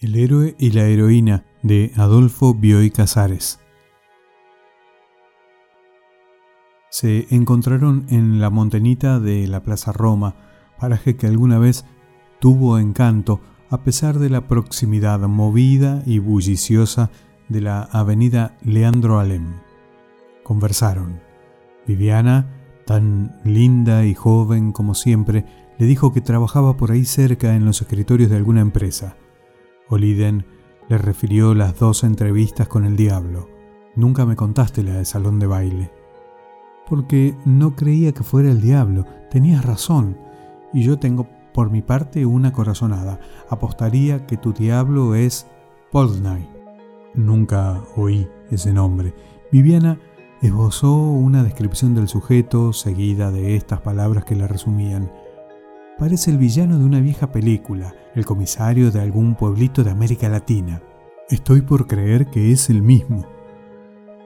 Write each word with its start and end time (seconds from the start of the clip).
El 0.00 0.14
héroe 0.14 0.54
y 0.60 0.70
la 0.70 0.84
heroína 0.84 1.44
de 1.64 1.90
Adolfo 1.96 2.54
Bioy 2.54 2.92
Casares. 2.92 3.58
Se 6.88 7.26
encontraron 7.34 8.06
en 8.08 8.40
la 8.40 8.48
montenita 8.48 9.18
de 9.18 9.48
la 9.48 9.64
Plaza 9.64 9.90
Roma, 9.90 10.36
paraje 10.78 11.16
que 11.16 11.26
alguna 11.26 11.58
vez 11.58 11.84
tuvo 12.38 12.78
encanto 12.78 13.40
a 13.70 13.82
pesar 13.82 14.20
de 14.20 14.30
la 14.30 14.46
proximidad 14.46 15.18
movida 15.18 16.00
y 16.06 16.20
bulliciosa 16.20 17.10
de 17.48 17.62
la 17.62 17.82
avenida 17.82 18.56
Leandro 18.62 19.18
Alem. 19.18 19.54
Conversaron. 20.44 21.20
Viviana, 21.88 22.46
tan 22.86 23.40
linda 23.42 24.06
y 24.06 24.14
joven 24.14 24.70
como 24.70 24.94
siempre, 24.94 25.44
le 25.76 25.86
dijo 25.86 26.12
que 26.12 26.20
trabajaba 26.20 26.76
por 26.76 26.92
ahí 26.92 27.04
cerca 27.04 27.56
en 27.56 27.64
los 27.64 27.80
escritorios 27.80 28.30
de 28.30 28.36
alguna 28.36 28.60
empresa 28.60 29.16
Oliden 29.88 30.44
le 30.88 30.98
refirió 30.98 31.54
las 31.54 31.78
dos 31.78 32.04
entrevistas 32.04 32.68
con 32.68 32.84
el 32.84 32.96
diablo. 32.96 33.48
Nunca 33.94 34.26
me 34.26 34.36
contaste 34.36 34.82
la 34.82 34.94
del 34.94 35.06
salón 35.06 35.38
de 35.38 35.46
baile. 35.46 35.90
Porque 36.88 37.36
no 37.44 37.76
creía 37.76 38.12
que 38.12 38.22
fuera 38.22 38.50
el 38.50 38.60
diablo. 38.60 39.04
Tenías 39.30 39.64
razón. 39.64 40.16
Y 40.72 40.82
yo 40.82 40.98
tengo 40.98 41.26
por 41.52 41.70
mi 41.70 41.82
parte 41.82 42.24
una 42.24 42.52
corazonada. 42.52 43.20
Apostaría 43.50 44.26
que 44.26 44.36
tu 44.36 44.52
diablo 44.52 45.14
es 45.14 45.46
Poldnay. 45.90 46.48
Nunca 47.14 47.82
oí 47.96 48.28
ese 48.50 48.72
nombre. 48.72 49.14
Viviana 49.50 49.98
esbozó 50.40 50.94
una 50.94 51.42
descripción 51.42 51.94
del 51.94 52.08
sujeto 52.08 52.72
seguida 52.72 53.30
de 53.30 53.56
estas 53.56 53.80
palabras 53.80 54.24
que 54.24 54.36
la 54.36 54.46
resumían. 54.46 55.10
Parece 55.98 56.30
el 56.30 56.38
villano 56.38 56.78
de 56.78 56.84
una 56.84 57.00
vieja 57.00 57.32
película, 57.32 57.92
el 58.14 58.24
comisario 58.24 58.92
de 58.92 59.00
algún 59.00 59.34
pueblito 59.34 59.82
de 59.82 59.90
América 59.90 60.28
Latina. 60.28 60.80
Estoy 61.28 61.62
por 61.62 61.88
creer 61.88 62.26
que 62.26 62.52
es 62.52 62.70
el 62.70 62.82
mismo. 62.82 63.26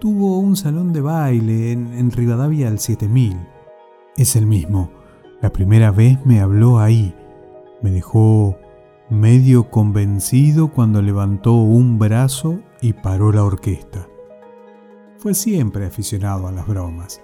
Tuvo 0.00 0.40
un 0.40 0.56
salón 0.56 0.92
de 0.92 1.00
baile 1.00 1.70
en, 1.70 2.10
Rivadavia 2.10 2.66
al 2.66 2.80
7000. 2.80 3.36
Es 4.16 4.34
el 4.34 4.46
mismo. 4.46 4.90
La 5.40 5.52
primera 5.52 5.92
vez 5.92 6.18
me 6.26 6.40
habló 6.40 6.80
ahí. 6.80 7.14
Me 7.82 7.92
dejó 7.92 8.56
medio 9.08 9.70
convencido 9.70 10.72
cuando 10.72 11.00
levantó 11.02 11.54
un 11.54 12.00
brazo 12.00 12.58
y 12.80 12.94
paró 12.94 13.30
la 13.30 13.44
orquesta. 13.44 14.08
Fue 15.18 15.34
siempre 15.34 15.86
aficionado 15.86 16.48
a 16.48 16.52
las 16.52 16.66
bromas. 16.66 17.20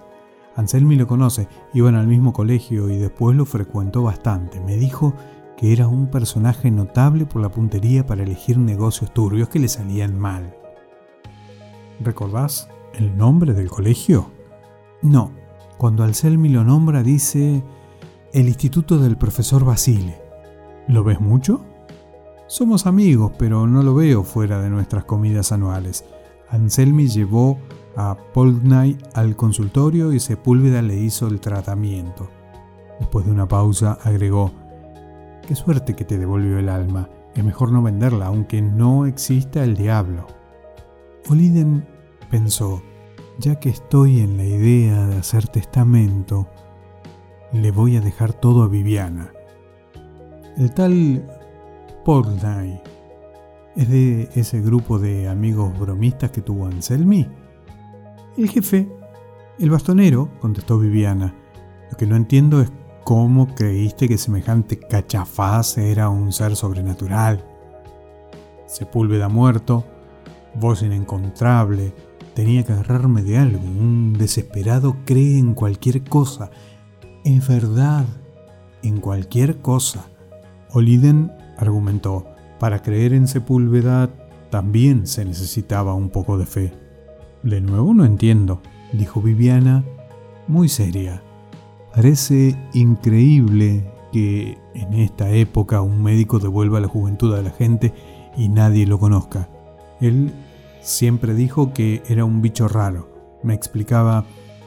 Anselmi 0.57 0.95
lo 0.95 1.05
conoce, 1.05 1.47
iban 1.73 1.93
al 1.93 2.07
mismo 2.07 2.33
colegio 2.33 2.89
y 2.89 2.97
después 2.97 3.37
lo 3.37 3.45
frecuentó 3.45 4.01
bastante. 4.01 4.59
Me 4.59 4.75
dijo 4.75 5.13
que 5.55 5.71
era 5.71 5.87
un 5.87 6.07
personaje 6.07 6.71
notable 6.71 7.27
por 7.27 7.43
la 7.43 7.49
puntería 7.49 8.07
para 8.07 8.23
elegir 8.23 8.57
negocios 8.57 9.13
turbios 9.13 9.49
que 9.49 9.59
le 9.59 9.67
salían 9.67 10.17
mal. 10.17 10.55
¿Recordás 11.99 12.69
el 12.95 13.15
nombre 13.15 13.53
del 13.53 13.69
colegio? 13.69 14.31
No, 15.03 15.31
cuando 15.77 16.03
Anselmi 16.03 16.49
lo 16.49 16.63
nombra 16.63 17.03
dice 17.03 17.63
el 18.33 18.47
Instituto 18.47 18.97
del 18.97 19.15
Profesor 19.15 19.63
Basile. 19.63 20.19
¿Lo 20.87 21.03
ves 21.03 21.21
mucho? 21.21 21.65
Somos 22.47 22.87
amigos, 22.87 23.33
pero 23.37 23.67
no 23.67 23.83
lo 23.83 23.93
veo 23.93 24.23
fuera 24.23 24.59
de 24.59 24.71
nuestras 24.71 25.05
comidas 25.05 25.51
anuales. 25.51 26.03
Anselmi 26.49 27.07
llevó 27.07 27.59
a 27.97 28.15
Polgnay 28.33 28.97
al 29.15 29.35
consultorio 29.35 30.13
y 30.13 30.19
Sepúlveda 30.19 30.81
le 30.81 30.95
hizo 30.95 31.27
el 31.27 31.41
tratamiento. 31.41 32.29
Después 32.99 33.25
de 33.25 33.31
una 33.31 33.47
pausa 33.47 33.97
agregó, 34.03 34.51
Qué 35.47 35.55
suerte 35.55 35.95
que 35.95 36.03
te 36.03 36.17
devolvió 36.17 36.59
el 36.59 36.67
alma. 36.67 37.09
Es 37.33 37.43
mejor 37.43 37.71
no 37.71 37.81
venderla, 37.81 38.27
aunque 38.27 38.61
no 38.61 39.05
exista 39.05 39.63
el 39.63 39.77
diablo. 39.77 40.27
Oliden 41.29 41.87
pensó, 42.29 42.83
ya 43.39 43.57
que 43.57 43.69
estoy 43.69 44.19
en 44.19 44.35
la 44.35 44.43
idea 44.43 45.07
de 45.07 45.17
hacer 45.17 45.47
testamento, 45.47 46.49
le 47.53 47.71
voy 47.71 47.95
a 47.95 48.01
dejar 48.01 48.33
todo 48.33 48.63
a 48.63 48.67
Viviana. 48.67 49.31
El 50.57 50.73
tal 50.73 51.25
Polgnay 52.03 52.81
es 53.77 53.89
de 53.89 54.29
ese 54.35 54.61
grupo 54.61 54.99
de 54.99 55.29
amigos 55.29 55.77
bromistas 55.79 56.31
que 56.31 56.41
tuvo 56.41 56.65
Anselmi. 56.65 57.27
El 58.37 58.49
jefe, 58.49 58.87
el 59.57 59.71
bastonero, 59.71 60.29
contestó 60.39 60.77
Viviana. 60.77 61.33
Lo 61.89 61.97
que 61.97 62.05
no 62.05 62.15
entiendo 62.15 62.61
es 62.61 62.71
cómo 63.03 63.55
creíste 63.55 64.07
que 64.07 64.19
semejante 64.19 64.77
cachafaz 64.77 65.79
era 65.79 66.09
un 66.09 66.31
ser 66.31 66.55
sobrenatural. 66.55 67.43
Sepúlveda 68.67 69.27
muerto, 69.27 69.85
voz 70.53 70.83
inencontrable, 70.83 71.95
tenía 72.35 72.63
que 72.63 72.73
agarrarme 72.73 73.23
de 73.23 73.39
algo. 73.39 73.63
Un 73.63 74.13
desesperado 74.13 74.97
cree 75.03 75.39
en 75.39 75.55
cualquier 75.55 76.03
cosa. 76.03 76.51
Es 77.25 77.47
verdad, 77.47 78.05
en 78.83 79.01
cualquier 79.01 79.61
cosa. 79.61 80.09
Oliden 80.69 81.31
argumentó, 81.57 82.27
para 82.59 82.83
creer 82.83 83.13
en 83.13 83.27
Sepúlveda 83.27 84.11
también 84.51 85.07
se 85.07 85.25
necesitaba 85.25 85.95
un 85.95 86.11
poco 86.11 86.37
de 86.37 86.45
fe. 86.45 86.86
De 87.47 87.61
nuevo 87.61 87.93
no 87.93 88.03
entiendo, 88.03 88.61
dijo 88.91 89.21
Viviana, 89.21 89.85
muy 90.49 90.67
seria. 90.67 91.23
Parece 91.95 92.57
increíble 92.73 93.89
que 94.11 94.57
en 94.73 94.93
esta 94.95 95.31
época 95.31 95.81
un 95.81 96.03
médico 96.03 96.39
devuelva 96.39 96.81
la 96.81 96.89
juventud 96.89 97.33
a 97.33 97.41
la 97.41 97.51
gente 97.51 97.93
y 98.35 98.49
nadie 98.49 98.85
lo 98.85 98.99
conozca. 98.99 99.47
Él 100.01 100.33
siempre 100.81 101.33
dijo 101.35 101.71
que 101.71 102.03
era 102.09 102.25
un 102.25 102.41
bicho 102.41 102.67
raro. 102.67 103.39
Me 103.43 103.53
explicaba, 103.53 104.25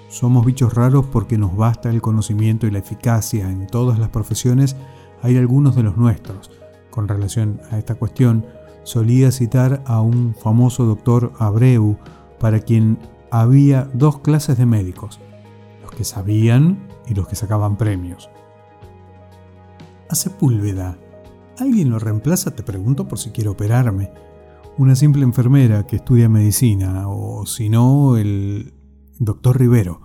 somos 0.09 0.47
bichos 0.47 0.73
raros 0.73 1.05
porque 1.05 1.37
nos 1.37 1.55
basta 1.55 1.91
el 1.91 2.01
conocimiento 2.01 2.67
y 2.67 2.71
la 2.71 2.79
eficacia 2.79 3.51
en 3.51 3.67
todas 3.67 3.99
las 3.99 4.09
profesiones. 4.09 4.75
Hay 5.21 5.37
algunos 5.37 5.77
de 5.77 5.83
los 5.83 5.99
nuestros. 5.99 6.51
Con 6.89 7.09
relación 7.09 7.61
a 7.71 7.77
esta 7.77 7.97
cuestión, 7.97 8.47
solía 8.85 9.33
citar 9.33 9.83
a 9.85 10.01
un 10.01 10.35
famoso 10.35 10.87
doctor 10.87 11.35
Abreu, 11.39 11.99
para 12.41 12.59
quien 12.59 12.99
había 13.31 13.89
dos 13.95 14.19
clases 14.19 14.59
de 14.59 14.67
médicos, 14.67 15.21
los 15.83 15.93
que 15.93 16.03
sabían 16.03 16.89
y 17.07 17.15
los 17.15 17.29
que 17.29 17.37
sacaban 17.37 17.77
premios. 17.77 18.29
A 20.09 20.17
Sepúlveda, 20.17 20.99
¿alguien 21.59 21.91
lo 21.91 22.01
reemplaza? 22.01 22.57
Te 22.57 22.65
pregunto 22.65 23.07
por 23.07 23.21
si 23.21 23.31
quiere 23.31 23.51
operarme. 23.51 24.11
Una 24.77 24.97
simple 24.97 25.23
enfermera 25.23 25.87
que 25.87 25.97
estudia 25.97 26.29
medicina, 26.29 27.09
o 27.09 27.47
si 27.47 27.69
no, 27.69 28.17
el 28.17 28.73
doctor 29.19 29.59
Rivero, 29.59 30.01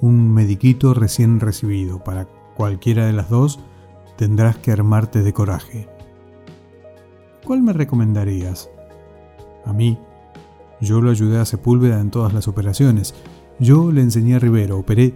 un 0.00 0.32
mediquito 0.32 0.94
recién 0.94 1.40
recibido. 1.40 2.02
Para 2.04 2.26
cualquiera 2.54 3.06
de 3.06 3.12
las 3.12 3.28
dos 3.28 3.60
tendrás 4.16 4.56
que 4.56 4.70
armarte 4.70 5.22
de 5.22 5.32
coraje. 5.32 5.88
¿Cuál 7.44 7.62
me 7.62 7.72
recomendarías? 7.72 8.70
A 9.64 9.72
mí, 9.72 9.98
yo 10.80 11.00
lo 11.00 11.10
ayudé 11.10 11.38
a 11.38 11.44
Sepúlveda 11.44 12.00
en 12.00 12.10
todas 12.10 12.32
las 12.32 12.48
operaciones. 12.48 13.14
Yo 13.58 13.92
le 13.92 14.02
enseñé 14.02 14.36
a 14.36 14.38
Rivero, 14.38 14.78
operé 14.78 15.14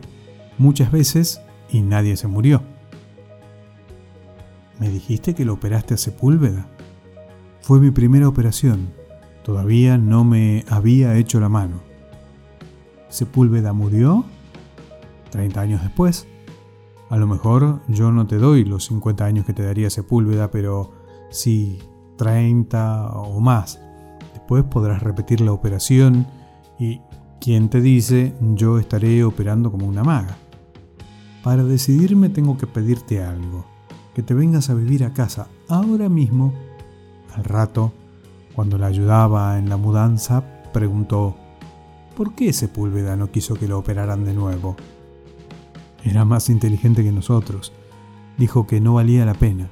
muchas 0.59 0.91
veces 0.91 1.41
y 1.71 1.83
nadie 1.83 2.17
se 2.17 2.29
murió. 2.29 2.63
¿Me 4.79 4.89
dijiste 4.89 5.35
que 5.35 5.45
lo 5.45 5.55
operaste 5.55 5.95
a 5.95 5.99
Sepúlveda? 5.99 6.67
Fue 7.61 7.81
mi 7.81 7.91
primera 7.91 8.29
operación. 8.29 8.89
Todavía 9.45 9.99
no 9.99 10.25
me 10.25 10.65
había 10.69 11.17
hecho 11.17 11.39
la 11.41 11.49
mano. 11.49 11.83
¿Sepúlveda 13.09 13.73
murió? 13.73 14.25
30 15.31 15.61
años 15.61 15.83
después. 15.83 16.27
A 17.11 17.17
lo 17.17 17.27
mejor 17.27 17.81
yo 17.89 18.13
no 18.13 18.27
te 18.27 18.37
doy 18.37 18.65
los 18.65 18.85
50 18.87 19.25
años 19.25 19.45
que 19.45 19.53
te 19.53 19.65
daría 19.65 19.91
Sepúlveda, 19.91 20.51
pero 20.51 20.93
sí 21.31 21.79
30 22.17 23.11
o 23.13 23.41
más. 23.41 23.81
Después 24.51 24.65
podrás 24.69 25.01
repetir 25.01 25.43
la 25.43 25.53
operación 25.53 26.27
y, 26.77 27.01
¿quién 27.41 27.69
te 27.69 27.81
dice, 27.81 28.35
yo 28.41 28.81
estaré 28.81 29.23
operando 29.23 29.71
como 29.71 29.87
una 29.87 30.03
maga? 30.03 30.39
Para 31.45 31.63
decidirme 31.63 32.31
tengo 32.31 32.59
que 32.59 32.67
pedirte 32.67 33.23
algo, 33.23 33.65
que 34.13 34.25
te 34.25 34.35
vengas 34.35 34.69
a 34.69 34.75
vivir 34.75 35.05
a 35.05 35.15
casa 35.15 35.47
ahora 35.69 36.09
mismo. 36.09 36.53
Al 37.37 37.45
rato, 37.45 37.93
cuando 38.53 38.77
la 38.77 38.87
ayudaba 38.87 39.57
en 39.57 39.69
la 39.69 39.77
mudanza, 39.77 40.43
preguntó, 40.73 41.37
¿por 42.17 42.35
qué 42.35 42.53
Sepúlveda 42.53 43.15
no 43.15 43.31
quiso 43.31 43.55
que 43.55 43.69
lo 43.69 43.79
operaran 43.79 44.25
de 44.25 44.35
nuevo? 44.35 44.75
Era 46.03 46.25
más 46.25 46.51
inteligente 46.51 47.05
que 47.05 47.13
nosotros. 47.13 47.73
Dijo 48.37 48.67
que 48.67 48.81
no 48.81 48.95
valía 48.95 49.25
la 49.25 49.35
pena. 49.35 49.71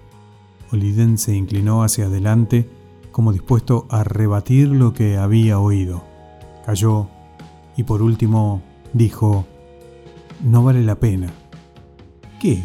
Oliden 0.70 1.18
se 1.18 1.34
inclinó 1.34 1.82
hacia 1.82 2.04
adelante 2.04 2.77
como 3.18 3.32
dispuesto 3.32 3.88
a 3.90 4.04
rebatir 4.04 4.68
lo 4.68 4.92
que 4.92 5.16
había 5.16 5.58
oído. 5.58 6.04
Cayó 6.64 7.08
y 7.76 7.82
por 7.82 8.00
último 8.00 8.62
dijo, 8.92 9.44
no 10.40 10.62
vale 10.62 10.84
la 10.84 10.94
pena. 10.94 11.32
¿Qué? 12.40 12.62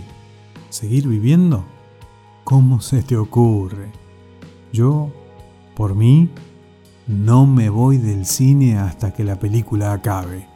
¿Seguir 0.70 1.08
viviendo? 1.08 1.66
¿Cómo 2.44 2.82
se 2.82 3.02
te 3.02 3.18
ocurre? 3.18 3.92
Yo 4.72 5.10
Por 5.76 5.96
mí, 5.96 6.30
no 7.08 7.48
me 7.48 7.72
voy 7.72 7.98
del 7.98 8.28
cine 8.28 8.78
hasta 8.78 9.12
que 9.12 9.24
la 9.24 9.40
película 9.40 9.92
acabe. 9.92 10.48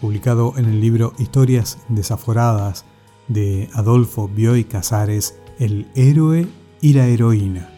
Publicado 0.00 0.54
en 0.56 0.64
el 0.64 0.80
libro 0.80 1.12
Historias 1.18 1.78
desaforadas 1.88 2.84
de 3.28 3.68
Adolfo 3.72 4.28
Bioy 4.28 4.64
Casares, 4.64 5.38
El 5.58 5.86
héroe 5.94 6.46
y 6.80 6.92
la 6.92 7.06
heroína. 7.06 7.73